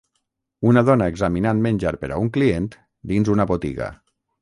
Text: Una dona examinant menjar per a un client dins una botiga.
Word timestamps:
Una 0.69 0.83
dona 0.87 1.09
examinant 1.13 1.63
menjar 1.67 1.93
per 2.05 2.11
a 2.15 2.19
un 2.25 2.35
client 2.39 2.73
dins 3.15 3.35
una 3.39 3.51
botiga. 3.57 3.97